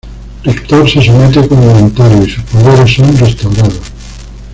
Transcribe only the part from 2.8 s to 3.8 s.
son restaurados.